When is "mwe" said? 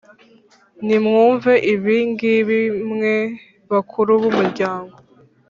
2.91-3.15